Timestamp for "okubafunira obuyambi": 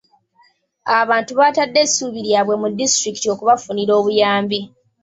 3.33-4.59